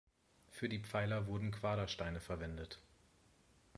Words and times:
Für 0.49 0.67
die 0.67 0.79
Pfeiler 0.79 1.27
wurden 1.27 1.51
Quadersteine 1.51 2.19
verwendet. 2.21 2.79